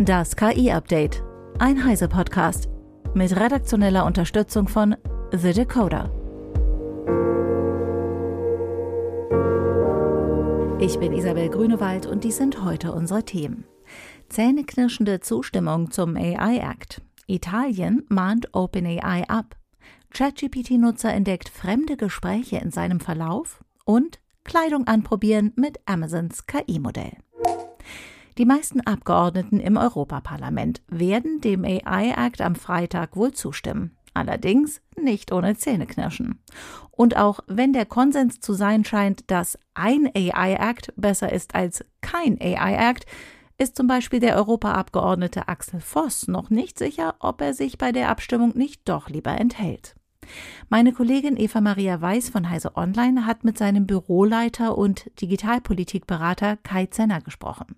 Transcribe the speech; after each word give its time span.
Das 0.00 0.36
KI-Update. 0.36 1.24
Ein 1.58 1.84
Heise-Podcast. 1.84 2.68
Mit 3.14 3.34
redaktioneller 3.34 4.06
Unterstützung 4.06 4.68
von 4.68 4.94
The 5.32 5.52
Decoder. 5.52 6.12
Ich 10.78 11.00
bin 11.00 11.12
Isabel 11.12 11.48
Grünewald 11.48 12.06
und 12.06 12.22
dies 12.22 12.36
sind 12.36 12.62
heute 12.62 12.92
unsere 12.92 13.24
Themen. 13.24 13.64
Zähneknirschende 14.28 15.18
Zustimmung 15.18 15.90
zum 15.90 16.16
AI 16.16 16.58
Act. 16.58 17.02
Italien 17.26 18.04
mahnt 18.08 18.54
OpenAI 18.54 19.24
ab. 19.28 19.56
ChatGPT-Nutzer 20.10 21.12
entdeckt 21.12 21.48
fremde 21.48 21.96
Gespräche 21.96 22.58
in 22.58 22.70
seinem 22.70 23.00
Verlauf 23.00 23.64
und 23.84 24.20
Kleidung 24.44 24.86
anprobieren 24.86 25.52
mit 25.56 25.80
Amazons 25.86 26.46
KI-Modell. 26.46 27.16
Die 28.38 28.44
meisten 28.44 28.80
Abgeordneten 28.80 29.58
im 29.58 29.76
Europaparlament 29.76 30.80
werden 30.86 31.40
dem 31.40 31.64
AI-Act 31.64 32.40
am 32.40 32.54
Freitag 32.54 33.16
wohl 33.16 33.32
zustimmen. 33.32 33.96
Allerdings 34.14 34.80
nicht 34.96 35.32
ohne 35.32 35.56
Zähneknirschen. 35.56 36.40
Und 36.92 37.16
auch 37.16 37.40
wenn 37.48 37.72
der 37.72 37.84
Konsens 37.84 38.38
zu 38.38 38.52
sein 38.52 38.84
scheint, 38.84 39.28
dass 39.32 39.58
ein 39.74 40.08
AI-Act 40.14 40.92
besser 40.96 41.32
ist 41.32 41.56
als 41.56 41.84
kein 42.00 42.40
AI-Act, 42.40 43.06
ist 43.58 43.76
zum 43.76 43.88
Beispiel 43.88 44.20
der 44.20 44.36
Europaabgeordnete 44.36 45.48
Axel 45.48 45.80
Voss 45.80 46.28
noch 46.28 46.48
nicht 46.48 46.78
sicher, 46.78 47.16
ob 47.18 47.40
er 47.40 47.54
sich 47.54 47.76
bei 47.76 47.90
der 47.90 48.08
Abstimmung 48.08 48.56
nicht 48.56 48.88
doch 48.88 49.08
lieber 49.08 49.32
enthält. 49.32 49.96
Meine 50.68 50.92
Kollegin 50.92 51.36
Eva 51.36 51.60
Maria 51.60 52.00
Weiß 52.00 52.28
von 52.28 52.48
Heise 52.48 52.76
Online 52.76 53.26
hat 53.26 53.42
mit 53.42 53.58
seinem 53.58 53.86
Büroleiter 53.86 54.78
und 54.78 55.10
Digitalpolitikberater 55.20 56.56
Kai 56.58 56.86
Zenner 56.86 57.20
gesprochen. 57.20 57.76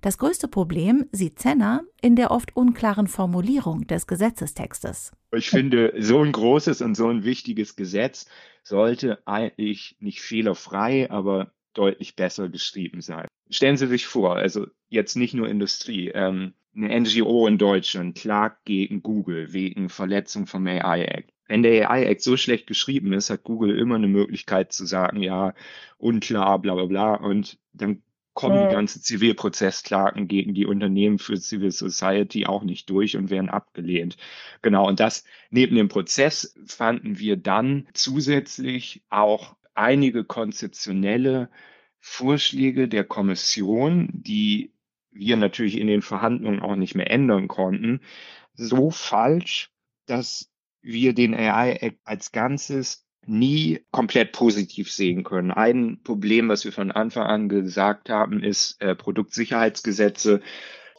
Das 0.00 0.18
größte 0.18 0.48
Problem 0.48 1.06
sieht 1.12 1.38
Zenner 1.38 1.82
in 2.00 2.16
der 2.16 2.30
oft 2.30 2.56
unklaren 2.56 3.06
Formulierung 3.06 3.86
des 3.86 4.06
Gesetzestextes. 4.06 5.12
Ich 5.34 5.50
finde, 5.50 5.94
so 5.98 6.20
ein 6.20 6.32
großes 6.32 6.82
und 6.82 6.94
so 6.94 7.08
ein 7.08 7.24
wichtiges 7.24 7.76
Gesetz 7.76 8.26
sollte 8.62 9.26
eigentlich 9.26 9.96
nicht 10.00 10.20
fehlerfrei, 10.20 11.10
aber 11.10 11.52
deutlich 11.74 12.16
besser 12.16 12.48
geschrieben 12.48 13.00
sein. 13.00 13.26
Stellen 13.50 13.76
Sie 13.76 13.86
sich 13.86 14.06
vor, 14.06 14.36
also 14.36 14.66
jetzt 14.88 15.16
nicht 15.16 15.34
nur 15.34 15.48
Industrie, 15.48 16.08
ähm, 16.08 16.54
eine 16.74 17.00
NGO 17.00 17.46
in 17.46 17.58
Deutschland 17.58 18.16
klagt 18.16 18.64
gegen 18.64 19.02
Google 19.02 19.52
wegen 19.52 19.88
Verletzung 19.88 20.46
vom 20.46 20.66
AI 20.66 21.04
Act. 21.04 21.30
Wenn 21.46 21.62
der 21.62 21.90
AI 21.90 22.04
Act 22.04 22.22
so 22.22 22.36
schlecht 22.36 22.66
geschrieben 22.66 23.12
ist, 23.12 23.28
hat 23.28 23.44
Google 23.44 23.78
immer 23.78 23.96
eine 23.96 24.08
Möglichkeit 24.08 24.72
zu 24.72 24.86
sagen, 24.86 25.22
ja, 25.22 25.54
unklar, 25.98 26.58
bla 26.60 26.74
bla 26.74 26.86
bla. 26.86 27.14
Und 27.14 27.58
dann 27.74 28.02
kommen 28.34 28.68
die 28.68 28.74
ganzen 28.74 29.02
Zivilprozessklagen 29.02 30.26
gegen 30.26 30.54
die 30.54 30.66
Unternehmen 30.66 31.18
für 31.18 31.36
Civil 31.36 31.70
Society 31.70 32.46
auch 32.46 32.62
nicht 32.62 32.88
durch 32.88 33.16
und 33.16 33.30
werden 33.30 33.50
abgelehnt. 33.50 34.16
Genau, 34.62 34.88
und 34.88 35.00
das 35.00 35.24
neben 35.50 35.76
dem 35.76 35.88
Prozess 35.88 36.54
fanden 36.66 37.18
wir 37.18 37.36
dann 37.36 37.88
zusätzlich 37.92 39.02
auch 39.10 39.56
einige 39.74 40.24
konzeptionelle 40.24 41.50
Vorschläge 41.98 42.88
der 42.88 43.04
Kommission, 43.04 44.08
die 44.12 44.72
wir 45.10 45.36
natürlich 45.36 45.78
in 45.78 45.86
den 45.86 46.02
Verhandlungen 46.02 46.60
auch 46.60 46.76
nicht 46.76 46.94
mehr 46.94 47.10
ändern 47.10 47.48
konnten, 47.48 48.00
so 48.54 48.90
falsch, 48.90 49.70
dass 50.06 50.50
wir 50.80 51.14
den 51.14 51.34
AI 51.34 51.96
als 52.04 52.32
Ganzes 52.32 53.06
nie 53.26 53.80
komplett 53.90 54.32
positiv 54.32 54.90
sehen 54.90 55.24
können. 55.24 55.50
Ein 55.50 56.00
Problem, 56.02 56.48
was 56.48 56.64
wir 56.64 56.72
von 56.72 56.90
Anfang 56.90 57.24
an 57.24 57.48
gesagt 57.48 58.10
haben, 58.10 58.42
ist 58.42 58.80
äh, 58.80 58.94
Produktsicherheitsgesetze 58.94 60.40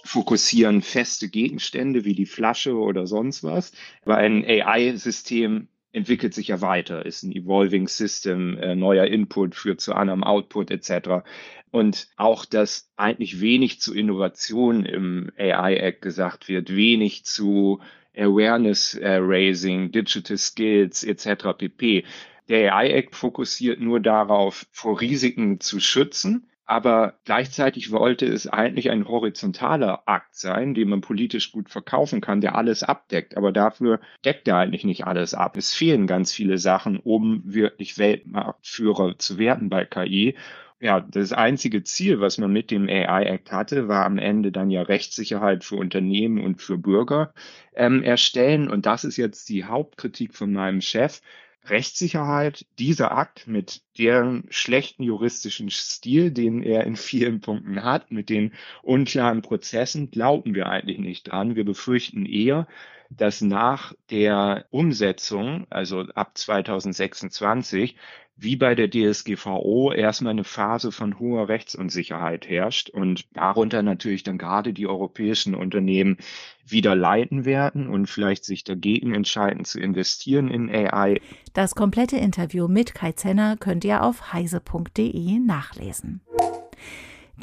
fokussieren 0.05 0.81
feste 0.81 1.29
Gegenstände 1.29 2.03
wie 2.05 2.13
die 2.13 2.25
Flasche 2.25 2.75
oder 2.75 3.07
sonst 3.07 3.43
was. 3.43 3.71
Aber 4.03 4.17
ein 4.17 4.45
AI-System 4.45 5.67
entwickelt 5.93 6.33
sich 6.33 6.49
ja 6.49 6.59
weiter, 6.59 7.05
ist 7.05 7.23
ein 7.23 7.31
evolving 7.31 7.87
System, 7.87 8.57
äh, 8.57 8.75
neuer 8.75 9.05
Input 9.05 9.55
führt 9.55 9.79
zu 9.79 9.93
anderem 9.93 10.23
Output 10.23 10.71
etc. 10.71 11.23
Und 11.71 12.07
auch, 12.17 12.45
dass 12.45 12.89
eigentlich 12.97 13.39
wenig 13.41 13.79
zu 13.79 13.93
Innovation 13.93 14.85
im 14.85 15.31
AI 15.37 15.75
Act 15.75 16.01
gesagt 16.01 16.49
wird, 16.49 16.75
wenig 16.75 17.25
zu 17.25 17.79
Awareness 18.17 18.95
äh, 18.95 19.17
Raising, 19.21 19.91
Digital 19.91 20.37
Skills 20.37 21.03
etc. 21.03 21.57
pp. 21.57 22.03
Der 22.49 22.75
AI 22.75 22.91
Act 22.91 23.15
fokussiert 23.15 23.79
nur 23.79 23.99
darauf, 23.99 24.65
vor 24.71 24.99
Risiken 24.99 25.59
zu 25.59 25.79
schützen, 25.79 26.49
aber 26.65 27.15
gleichzeitig 27.25 27.91
wollte 27.91 28.25
es 28.25 28.47
eigentlich 28.47 28.89
ein 28.89 29.07
horizontaler 29.07 30.03
Akt 30.07 30.35
sein, 30.35 30.73
den 30.73 30.89
man 30.89 31.01
politisch 31.01 31.51
gut 31.51 31.69
verkaufen 31.69 32.21
kann, 32.21 32.41
der 32.41 32.55
alles 32.55 32.83
abdeckt. 32.83 33.35
Aber 33.35 33.51
dafür 33.51 33.99
deckt 34.23 34.47
er 34.47 34.57
eigentlich 34.57 34.85
nicht 34.85 35.05
alles 35.05 35.33
ab. 35.33 35.57
Es 35.57 35.73
fehlen 35.73 36.07
ganz 36.07 36.33
viele 36.33 36.57
Sachen, 36.57 36.99
um 36.99 37.41
wirklich 37.45 37.97
Weltmarktführer 37.97 39.17
zu 39.17 39.37
werden 39.37 39.69
bei 39.69 39.83
KI 39.85 40.35
ja, 40.83 40.99
das 40.99 41.31
einzige 41.31 41.85
Ziel, 41.85 42.19
was 42.19 42.37
man 42.37 42.51
mit 42.51 42.69
dem 42.69 42.89
AI 42.89 43.23
Act 43.23 43.53
hatte, 43.53 43.87
war 43.87 44.05
am 44.05 44.17
Ende 44.17 44.51
dann 44.51 44.69
ja 44.69 44.81
Rechtssicherheit 44.81 45.63
für 45.63 45.77
Unternehmen 45.77 46.43
und 46.43 46.61
für 46.61 46.77
Bürger 46.77 47.33
ähm, 47.73 48.03
erstellen. 48.03 48.69
Und 48.69 48.85
das 48.85 49.05
ist 49.05 49.15
jetzt 49.15 49.47
die 49.47 49.63
Hauptkritik 49.63 50.35
von 50.35 50.51
meinem 50.51 50.81
Chef. 50.81 51.21
Rechtssicherheit, 51.67 52.65
dieser 52.79 53.15
Akt 53.17 53.47
mit 53.47 53.81
deren 53.97 54.43
schlechten 54.49 55.03
juristischen 55.03 55.69
Stil, 55.69 56.31
den 56.31 56.61
er 56.61 56.83
in 56.83 56.97
vielen 56.97 57.39
Punkten 57.39 57.81
hat, 57.81 58.11
mit 58.11 58.27
den 58.27 58.51
unklaren 58.81 59.41
Prozessen, 59.41 60.11
glauben 60.11 60.53
wir 60.53 60.67
eigentlich 60.67 60.99
nicht 60.99 61.31
dran. 61.31 61.55
Wir 61.55 61.63
befürchten 61.63 62.25
eher, 62.25 62.67
dass 63.09 63.39
nach 63.39 63.93
der 64.09 64.65
Umsetzung, 64.71 65.65
also 65.69 66.01
ab 66.15 66.37
2026, 66.37 67.95
wie 68.35 68.55
bei 68.55 68.75
der 68.75 68.89
DSGVO 68.89 69.91
erstmal 69.91 70.31
eine 70.31 70.43
Phase 70.43 70.91
von 70.91 71.19
hoher 71.19 71.49
Rechtsunsicherheit 71.49 72.49
herrscht 72.49 72.89
und 72.89 73.25
darunter 73.33 73.83
natürlich 73.83 74.23
dann 74.23 74.37
gerade 74.37 74.73
die 74.73 74.87
europäischen 74.87 75.55
Unternehmen 75.55 76.17
wieder 76.65 76.95
leiten 76.95 77.45
werden 77.45 77.87
und 77.87 78.07
vielleicht 78.07 78.43
sich 78.45 78.63
dagegen 78.63 79.13
entscheiden 79.13 79.65
zu 79.65 79.79
investieren 79.79 80.49
in 80.49 80.69
AI. 80.69 81.21
Das 81.53 81.75
komplette 81.75 82.17
Interview 82.17 82.67
mit 82.67 82.95
Kai 82.95 83.11
Zenner 83.11 83.55
könnt 83.57 83.85
ihr 83.85 84.03
auf 84.03 84.33
heise.de 84.33 85.39
nachlesen. 85.39 86.21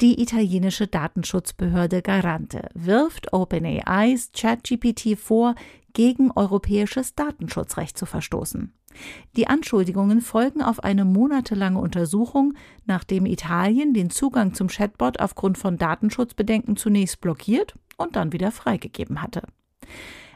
Die 0.01 0.21
italienische 0.21 0.87
Datenschutzbehörde 0.87 2.01
Garante 2.01 2.69
wirft 2.73 3.33
OpenAIs 3.33 4.31
ChatGPT 4.33 5.17
vor, 5.17 5.55
gegen 5.93 6.31
europäisches 6.31 7.15
Datenschutzrecht 7.15 7.97
zu 7.97 8.05
verstoßen. 8.05 8.73
Die 9.35 9.47
Anschuldigungen 9.47 10.21
folgen 10.21 10.61
auf 10.61 10.83
eine 10.83 11.05
monatelange 11.05 11.79
Untersuchung, 11.79 12.53
nachdem 12.85 13.25
Italien 13.25 13.93
den 13.93 14.09
Zugang 14.09 14.53
zum 14.53 14.67
Chatbot 14.67 15.19
aufgrund 15.19 15.57
von 15.57 15.77
Datenschutzbedenken 15.77 16.75
zunächst 16.75 17.21
blockiert 17.21 17.75
und 17.97 18.15
dann 18.15 18.33
wieder 18.33 18.51
freigegeben 18.51 19.21
hatte. 19.21 19.43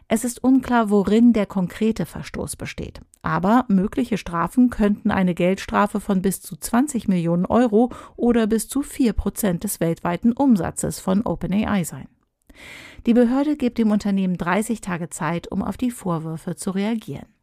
Es 0.08 0.24
ist 0.24 0.44
unklar, 0.44 0.92
worin 0.92 1.34
der 1.34 1.48
konkrete 1.48 2.06
Verstoß 2.06 2.58
besteht. 2.58 3.02
Aber 3.24 3.66
mögliche 3.70 4.20
Strafen 4.20 4.70
könnten 4.70 5.10
eine 5.10 5.34
Geldstrafe 5.34 6.00
von 6.00 6.22
bis 6.22 6.42
zu 6.42 6.56
20 6.56 7.08
Millionen 7.08 7.46
Euro 7.46 7.92
oder 8.16 8.46
bis 8.46 8.68
zu 8.68 8.84
4 8.84 9.14
Prozent 9.14 9.64
des 9.64 9.80
weltweiten 9.80 10.32
Umsatzes 10.32 11.00
von 11.00 11.24
OpenAI 11.24 11.84
sein. 11.84 12.08
Die 13.08 13.14
Behörde 13.14 13.58
gibt 13.58 13.80
dem 13.80 13.92
Unternehmen 13.92 14.38
30 14.38 14.80
Tage 14.80 15.10
Zeit, 15.10 15.52
um 15.52 15.64
auf 15.64 15.76
die 15.76 15.92
Vorwürfe 15.92 16.56
zu 16.56 16.72
reagieren. 16.72 17.35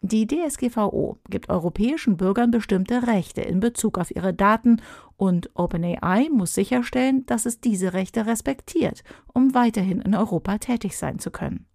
Die 0.00 0.28
DSGVO 0.28 1.18
gibt 1.28 1.50
europäischen 1.50 2.16
Bürgern 2.16 2.52
bestimmte 2.52 3.08
Rechte 3.08 3.40
in 3.40 3.58
Bezug 3.58 3.98
auf 3.98 4.14
ihre 4.14 4.32
Daten 4.32 4.80
und 5.16 5.50
OpenAI 5.54 6.28
muss 6.30 6.54
sicherstellen, 6.54 7.26
dass 7.26 7.46
es 7.46 7.60
diese 7.60 7.94
Rechte 7.94 8.26
respektiert, 8.26 9.02
um 9.34 9.54
weiterhin 9.54 10.00
in 10.00 10.14
Europa 10.14 10.58
tätig 10.58 10.96
sein 10.96 11.18
zu 11.18 11.32
können. 11.32 11.66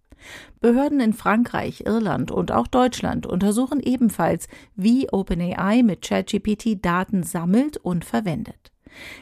Behörden 0.60 1.00
in 1.00 1.12
Frankreich, 1.12 1.84
Irland 1.86 2.30
und 2.30 2.50
auch 2.50 2.66
Deutschland 2.66 3.26
untersuchen 3.26 3.80
ebenfalls, 3.80 4.48
wie 4.74 5.10
OpenAI 5.10 5.82
mit 5.82 6.00
ChatGPT 6.00 6.82
Daten 6.82 7.24
sammelt 7.24 7.76
und 7.76 8.06
verwendet. 8.06 8.73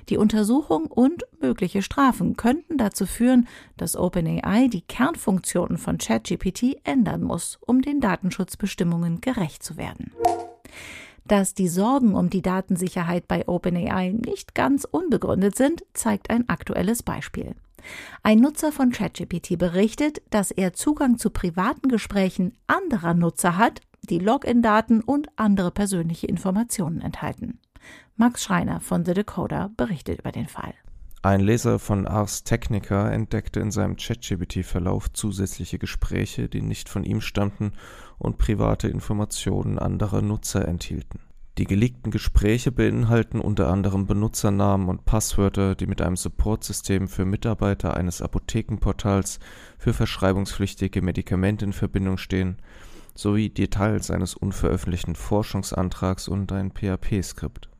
Die 0.08 0.16
Untersuchung 0.16 0.86
und 0.86 1.24
mögliche 1.40 1.82
Strafen 1.82 2.36
könnten 2.36 2.78
dazu 2.78 3.06
führen, 3.06 3.48
dass 3.76 3.96
OpenAI 3.96 4.68
die 4.68 4.82
Kernfunktionen 4.82 5.78
von 5.78 5.98
ChatGPT 5.98 6.78
ändern 6.84 7.22
muss, 7.22 7.58
um 7.66 7.82
den 7.82 8.00
Datenschutzbestimmungen 8.00 9.20
gerecht 9.20 9.62
zu 9.62 9.76
werden. 9.76 10.12
Dass 11.24 11.54
die 11.54 11.68
Sorgen 11.68 12.14
um 12.14 12.30
die 12.30 12.42
Datensicherheit 12.42 13.28
bei 13.28 13.46
OpenAI 13.46 14.10
nicht 14.10 14.54
ganz 14.54 14.84
unbegründet 14.84 15.56
sind, 15.56 15.84
zeigt 15.94 16.30
ein 16.30 16.48
aktuelles 16.48 17.02
Beispiel. 17.02 17.54
Ein 18.22 18.38
Nutzer 18.38 18.72
von 18.72 18.90
ChatGPT 18.90 19.58
berichtet, 19.58 20.22
dass 20.30 20.50
er 20.50 20.72
Zugang 20.72 21.18
zu 21.18 21.30
privaten 21.30 21.88
Gesprächen 21.88 22.56
anderer 22.66 23.14
Nutzer 23.14 23.56
hat, 23.56 23.80
die 24.08 24.18
Login-Daten 24.18 25.00
und 25.00 25.28
andere 25.36 25.70
persönliche 25.70 26.26
Informationen 26.26 27.00
enthalten. 27.00 27.58
Max 28.16 28.44
Schreiner 28.44 28.80
von 28.80 29.04
The 29.04 29.14
Decoder 29.14 29.70
berichtet 29.76 30.20
über 30.20 30.32
den 30.32 30.48
Fall. 30.48 30.74
Ein 31.24 31.40
Leser 31.40 31.78
von 31.78 32.08
Ars 32.08 32.42
Technica 32.42 33.08
entdeckte 33.08 33.60
in 33.60 33.70
seinem 33.70 33.96
ChatGPT-Verlauf 33.96 35.12
zusätzliche 35.12 35.78
Gespräche, 35.78 36.48
die 36.48 36.62
nicht 36.62 36.88
von 36.88 37.04
ihm 37.04 37.20
stammten 37.20 37.74
und 38.18 38.38
private 38.38 38.88
Informationen 38.88 39.78
anderer 39.78 40.20
Nutzer 40.20 40.66
enthielten. 40.66 41.20
Die 41.58 41.64
geleakten 41.64 42.10
Gespräche 42.10 42.72
beinhalten 42.72 43.40
unter 43.40 43.68
anderem 43.68 44.06
Benutzernamen 44.06 44.88
und 44.88 45.04
Passwörter, 45.04 45.76
die 45.76 45.86
mit 45.86 46.00
einem 46.00 46.16
Supportsystem 46.16 47.06
für 47.06 47.24
Mitarbeiter 47.24 47.96
eines 47.96 48.20
Apothekenportals 48.20 49.38
für 49.78 49.92
verschreibungspflichtige 49.92 51.02
Medikamente 51.02 51.64
in 51.64 51.72
Verbindung 51.72 52.18
stehen, 52.18 52.56
sowie 53.14 53.48
Details 53.48 54.10
eines 54.10 54.34
unveröffentlichten 54.34 55.14
Forschungsantrags 55.14 56.26
und 56.26 56.50
ein 56.50 56.72
PHP-Skript 56.72 57.71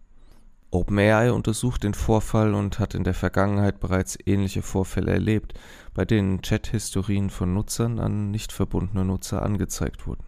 OpenAI 0.73 1.33
untersucht 1.33 1.85
den 1.85 1.93
Vorfall 1.93 2.55
und 2.55 2.79
hat 2.79 2.95
in 2.95 3.05
der 3.05 3.13
Vergangenheit 3.13 3.79
bereits 3.79 4.19
ähnliche 4.25 4.63
Vorfälle 4.63 5.13
erlebt, 5.13 5.53
bei 5.93 6.07
denen 6.07 6.41
Chat-Historien 6.41 7.29
von 7.29 7.53
Nutzern 7.53 7.99
an 7.99 8.31
nicht 8.31 8.53
verbundene 8.53 9.05
Nutzer 9.05 9.43
angezeigt 9.43 10.07
wurden. 10.07 10.25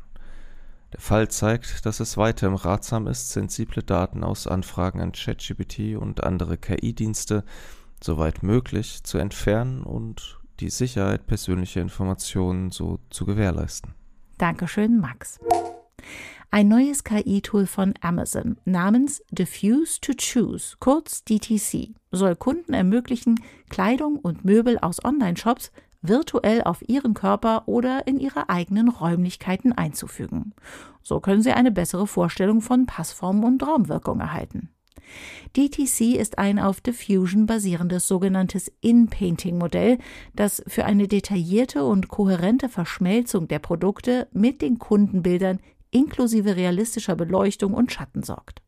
Der 0.93 1.01
Fall 1.01 1.29
zeigt, 1.29 1.87
dass 1.87 1.99
es 1.99 2.19
weiterhin 2.19 2.57
ratsam 2.57 3.07
ist, 3.07 3.31
sensible 3.31 3.83
Daten 3.83 4.23
aus 4.23 4.47
Anfragen 4.47 5.01
an 5.01 5.13
ChatGPT 5.13 5.97
und 5.97 6.23
andere 6.23 6.59
KI-Dienste 6.59 7.43
soweit 8.03 8.43
möglich 8.43 9.03
zu 9.03 9.17
entfernen 9.17 9.83
und 9.83 10.39
die 10.61 10.71
Sicherheit 10.71 11.27
persönlicher 11.27 11.81
Informationen 11.81 12.71
so 12.71 13.01
zu 13.09 13.25
gewährleisten. 13.25 13.95
Dankeschön, 14.37 15.01
Max. 15.01 15.41
Ein 16.55 16.69
neues 16.69 17.03
KI-Tool 17.03 17.67
von 17.67 17.95
Amazon 18.01 18.59
namens 18.65 19.25
Diffuse 19.33 20.01
to 20.01 20.13
Choose, 20.13 20.77
kurz 20.79 21.25
DTC, 21.25 21.97
soll 22.13 22.37
Kunden 22.37 22.75
ermöglichen, 22.75 23.41
Kleidung 23.71 24.21
und 24.21 24.45
Möbel 24.45 24.79
aus 24.79 25.05
Online-Shops 25.05 25.73
virtuell 26.01 26.63
auf 26.63 26.89
ihren 26.89 27.15
Körper 27.15 27.67
oder 27.67 28.07
in 28.07 28.21
ihre 28.21 28.51
eigenen 28.51 28.89
Räumlichkeiten 28.89 29.73
einzufügen. 29.73 30.55
So 31.03 31.19
können 31.19 31.43
sie 31.43 31.51
eine 31.51 31.73
bessere 31.73 32.07
Vorstellung 32.07 32.61
von 32.61 32.87
Passform 32.87 33.43
und 33.43 33.61
Raumwirkung 33.67 34.21
erhalten. 34.21 34.69
DTC 35.57 36.17
ist 36.17 36.39
ein 36.39 36.61
auf 36.61 36.81
Diffusion 36.81 37.47
basierendes 37.47 38.07
sogenanntes 38.07 38.71
In-Painting-Modell, 38.81 39.99
das 40.35 40.63
für 40.69 40.85
eine 40.85 41.09
detaillierte 41.09 41.85
und 41.85 42.07
kohärente 42.07 42.69
Verschmelzung 42.69 43.49
der 43.49 43.59
Produkte 43.59 44.29
mit 44.33 44.63
den 44.63 44.79
Kundenbildern 44.79 45.59
inklusive 45.95 46.57
realistischer 46.57 47.17
Beleuchtung 47.17 47.73
und 47.75 47.93
Schatten 47.93 48.23
sorgt. 48.23 48.61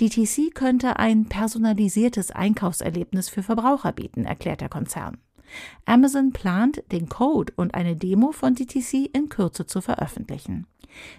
DTC 0.00 0.54
könnte 0.54 0.98
ein 0.98 1.28
personalisiertes 1.28 2.30
Einkaufserlebnis 2.30 3.28
für 3.28 3.42
Verbraucher 3.42 3.92
bieten, 3.92 4.24
erklärt 4.24 4.60
der 4.60 4.68
Konzern. 4.68 5.18
Amazon 5.86 6.32
plant, 6.32 6.82
den 6.92 7.08
Code 7.08 7.52
und 7.56 7.74
eine 7.74 7.96
Demo 7.96 8.32
von 8.32 8.54
DTC 8.54 9.10
in 9.12 9.28
Kürze 9.28 9.66
zu 9.66 9.80
veröffentlichen. 9.80 10.66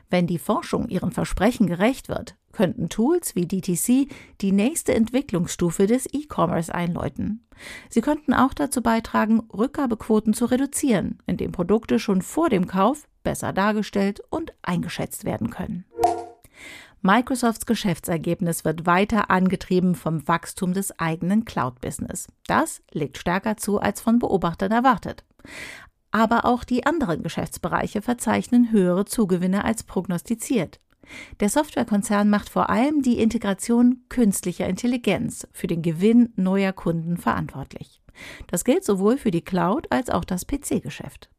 Wenn 0.10 0.28
die 0.28 0.38
Forschung 0.38 0.88
ihren 0.88 1.12
Versprechen 1.12 1.68
gerecht 1.68 2.10
wird, 2.10 2.36
könnten 2.52 2.90
Tools 2.90 3.36
wie 3.36 3.48
DTC 3.48 4.08
die 4.42 4.52
nächste 4.52 4.94
Entwicklungsstufe 4.94 5.88
des 5.88 6.08
E-Commerce 6.12 6.74
einläuten. 6.74 7.46
Sie 7.90 8.02
könnten 8.02 8.34
auch 8.34 8.54
dazu 8.54 8.82
beitragen, 8.82 9.42
Rückgabequoten 9.54 10.34
zu 10.34 10.46
reduzieren, 10.46 11.20
indem 11.26 11.52
Produkte 11.52 12.00
schon 12.00 12.22
vor 12.22 12.50
dem 12.50 12.68
Kauf 12.68 13.08
besser 13.24 13.54
dargestellt 13.54 14.22
und 14.30 14.54
eingeschätzt 14.62 15.26
werden 15.26 15.50
können. 15.50 15.86
Microsofts 17.02 17.66
Geschäftsergebnis 17.66 18.66
wird 18.66 18.86
weiter 18.86 19.30
angetrieben 19.30 19.96
vom 19.96 20.28
Wachstum 20.28 20.74
des 20.74 21.00
eigenen 21.00 21.46
Cloud-Business. 21.46 22.28
Das 22.46 22.82
legt 22.92 23.18
stärker 23.18 23.56
zu 23.56 23.80
als 23.80 24.02
von 24.02 24.20
Beobachtern 24.20 24.72
erwartet. 24.72 25.24
Aber 26.12 26.44
auch 26.44 26.66
die 26.66 26.86
anderen 26.86 27.24
Geschäftsbereiche 27.24 28.02
verzeichnen 28.02 28.72
höhere 28.72 29.06
Zugewinne 29.06 29.64
als 29.64 29.84
prognostiziert. 29.84 30.82
Der 31.40 31.50
Softwarekonzern 31.50 32.30
macht 32.30 32.50
vor 32.50 32.70
allem 32.70 33.02
die 33.02 33.20
Integration 33.20 34.04
künstlicher 34.10 34.68
Intelligenz 34.68 35.48
für 35.52 35.68
den 35.68 35.82
Gewinn 35.82 36.34
neuer 36.36 36.74
Kunden 36.74 37.18
verantwortlich. 37.18 38.02
Das 38.48 38.64
gilt 38.64 38.84
sowohl 38.84 39.18
für 39.18 39.32
die 39.32 39.44
Cloud 39.44 39.92
als 39.92 40.10
auch 40.10 40.26
das 40.26 40.46
PC-Geschäft. 40.46 41.30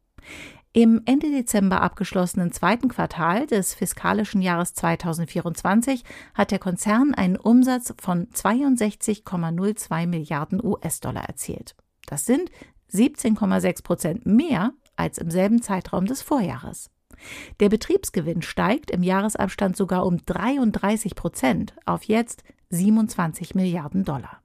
Im 0.73 1.01
Ende 1.05 1.29
Dezember 1.29 1.81
abgeschlossenen 1.81 2.53
zweiten 2.53 2.87
Quartal 2.87 3.45
des 3.45 3.73
fiskalischen 3.73 4.41
Jahres 4.41 4.73
2024 4.73 6.03
hat 6.33 6.51
der 6.51 6.59
Konzern 6.59 7.13
einen 7.13 7.35
Umsatz 7.35 7.93
von 7.99 8.27
62,02 8.29 10.07
Milliarden 10.07 10.63
US-Dollar 10.63 11.25
erzielt. 11.25 11.75
Das 12.05 12.25
sind 12.25 12.49
17,6 12.93 13.83
Prozent 13.83 14.25
mehr 14.25 14.71
als 14.95 15.17
im 15.17 15.29
selben 15.29 15.61
Zeitraum 15.61 16.05
des 16.05 16.21
Vorjahres. 16.21 16.89
Der 17.59 17.69
Betriebsgewinn 17.69 18.41
steigt 18.41 18.91
im 18.91 19.03
Jahresabstand 19.03 19.77
sogar 19.77 20.05
um 20.05 20.17
33 20.25 21.15
Prozent 21.15 21.73
auf 21.85 22.03
jetzt 22.03 22.43
27 22.69 23.55
Milliarden 23.55 24.03
Dollar. 24.03 24.41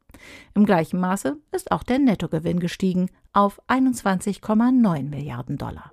Im 0.54 0.64
gleichen 0.64 1.00
Maße 1.00 1.36
ist 1.52 1.72
auch 1.72 1.82
der 1.82 1.98
Nettogewinn 1.98 2.60
gestiegen 2.60 3.10
auf 3.32 3.60
21,9 3.68 5.02
Milliarden 5.08 5.58
Dollar. 5.58 5.92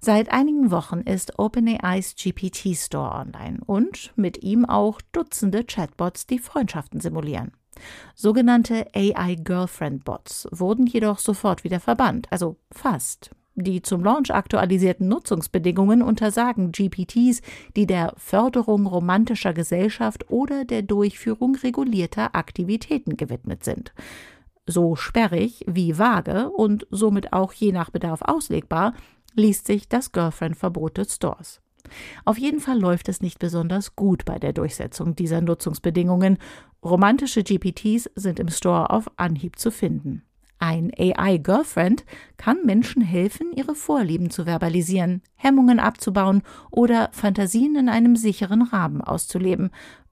Seit 0.00 0.30
einigen 0.30 0.70
Wochen 0.70 1.00
ist 1.00 1.38
OpenAIs 1.38 2.14
GPT 2.14 2.76
Store 2.76 3.18
online 3.18 3.58
und 3.66 4.12
mit 4.14 4.44
ihm 4.44 4.64
auch 4.64 5.00
Dutzende 5.10 5.64
Chatbots, 5.64 6.26
die 6.26 6.38
Freundschaften 6.38 7.00
simulieren. 7.00 7.52
Sogenannte 8.14 8.86
AI 8.94 9.34
Girlfriend 9.36 10.04
Bots 10.04 10.48
wurden 10.50 10.86
jedoch 10.86 11.18
sofort 11.18 11.64
wieder 11.64 11.80
verbannt, 11.80 12.28
also 12.30 12.56
fast. 12.70 13.30
Die 13.60 13.82
zum 13.82 14.04
Launch 14.04 14.32
aktualisierten 14.32 15.08
Nutzungsbedingungen 15.08 16.00
untersagen 16.00 16.70
GPTs, 16.70 17.42
die 17.74 17.88
der 17.88 18.14
Förderung 18.16 18.86
romantischer 18.86 19.52
Gesellschaft 19.52 20.30
oder 20.30 20.64
der 20.64 20.82
Durchführung 20.82 21.56
regulierter 21.56 22.36
Aktivitäten 22.36 23.16
gewidmet 23.16 23.64
sind. 23.64 23.92
So 24.64 24.94
sperrig 24.94 25.64
wie 25.66 25.98
vage 25.98 26.50
und 26.50 26.86
somit 26.90 27.32
auch 27.32 27.52
je 27.52 27.72
nach 27.72 27.90
Bedarf 27.90 28.22
auslegbar 28.22 28.94
liest 29.34 29.66
sich 29.66 29.88
das 29.88 30.12
Girlfriend-Verbot 30.12 30.96
des 30.96 31.16
Stores. 31.16 31.60
Auf 32.24 32.38
jeden 32.38 32.60
Fall 32.60 32.78
läuft 32.78 33.08
es 33.08 33.22
nicht 33.22 33.40
besonders 33.40 33.96
gut 33.96 34.24
bei 34.24 34.38
der 34.38 34.52
Durchsetzung 34.52 35.16
dieser 35.16 35.40
Nutzungsbedingungen. 35.40 36.38
Romantische 36.84 37.42
GPTs 37.42 38.08
sind 38.14 38.38
im 38.38 38.50
Store 38.50 38.90
auf 38.90 39.10
Anhieb 39.16 39.58
zu 39.58 39.72
finden. 39.72 40.22
Ein 40.58 40.90
AI-Girlfriend 40.98 42.04
kann 42.36 42.64
Menschen 42.64 43.00
helfen, 43.00 43.52
ihre 43.54 43.74
Vorlieben 43.74 44.30
zu 44.30 44.44
verbalisieren, 44.44 45.22
Hemmungen 45.36 45.78
abzubauen 45.78 46.42
oder 46.70 47.10
Fantasien 47.12 47.76
in 47.76 47.88
einem 47.88 48.16
sicheren 48.16 48.62
Rahmen 48.62 49.00
auszuleben. 49.00 49.70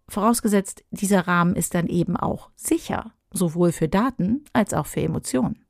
Vorausgesetzt, 0.08 0.84
dieser 0.90 1.26
Rahmen 1.26 1.56
ist 1.56 1.74
dann 1.74 1.88
eben 1.88 2.16
auch 2.16 2.50
sicher, 2.54 3.12
sowohl 3.32 3.72
für 3.72 3.88
Daten 3.88 4.44
als 4.52 4.72
auch 4.72 4.86
für 4.86 5.00
Emotionen. 5.00 5.64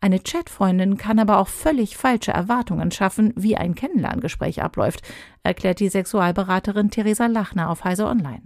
Eine 0.00 0.20
Chatfreundin 0.20 0.96
kann 0.96 1.18
aber 1.18 1.38
auch 1.38 1.48
völlig 1.48 1.98
falsche 1.98 2.32
Erwartungen 2.32 2.90
schaffen, 2.90 3.34
wie 3.36 3.56
ein 3.56 3.74
Kennenlerngespräch 3.74 4.62
abläuft, 4.62 5.02
erklärt 5.42 5.80
die 5.80 5.90
Sexualberaterin 5.90 6.90
Theresa 6.90 7.26
Lachner 7.26 7.68
auf 7.68 7.84
Heise 7.84 8.06
Online. 8.06 8.42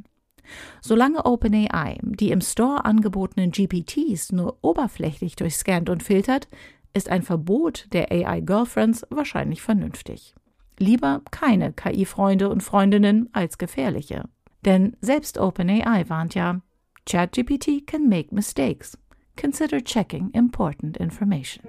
Solange 0.81 1.25
OpenAI 1.25 1.99
die 2.03 2.31
im 2.31 2.41
Store 2.41 2.85
angebotenen 2.85 3.51
GPTs 3.51 4.33
nur 4.33 4.59
oberflächlich 4.63 5.37
durchscannt 5.37 5.89
und 5.89 6.03
filtert, 6.03 6.49
ist 6.95 7.09
ein 7.09 7.23
Verbot 7.23 7.87
der 7.93 8.11
AI-Girlfriends 8.13 9.07
wahrscheinlich 9.11 9.63
vernünftig. 9.63 10.35
Lieber 10.79 11.23
keine 11.31 11.73
KI-Freunde 11.73 12.49
und 12.49 12.63
Freundinnen 12.63 13.29
als 13.33 13.59
gefährliche. 13.59 14.25
Denn 14.65 14.97
selbst 15.01 15.39
OpenAI 15.39 16.09
warnt 16.09 16.35
ja, 16.35 16.61
ChatGPT 17.07 17.87
can 17.87 18.09
make 18.09 18.35
mistakes. 18.35 18.99
Consider 19.41 19.83
checking 19.83 20.31
important 20.31 20.97
information. 20.99 21.65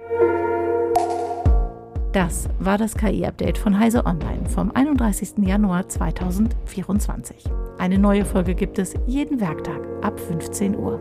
Das 2.12 2.48
war 2.60 2.78
das 2.78 2.94
KI-Update 2.94 3.58
von 3.58 3.76
Heise 3.76 4.06
Online 4.06 4.48
vom 4.48 4.70
31. 4.70 5.38
Januar 5.38 5.88
2024. 5.88 7.44
Eine 7.78 7.98
neue 7.98 8.24
Folge 8.24 8.54
gibt 8.54 8.78
es 8.78 8.94
jeden 9.06 9.40
Werktag 9.40 9.80
ab 10.02 10.18
15 10.18 10.76
Uhr. 10.76 11.00